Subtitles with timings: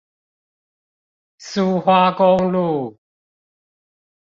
[1.39, 2.97] 蘇花公路